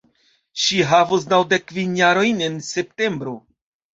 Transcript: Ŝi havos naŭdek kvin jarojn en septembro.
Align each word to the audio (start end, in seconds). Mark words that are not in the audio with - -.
Ŝi 0.61 0.79
havos 0.91 1.27
naŭdek 1.33 1.67
kvin 1.71 1.93
jarojn 2.01 2.43
en 2.47 2.57
septembro. 2.71 3.37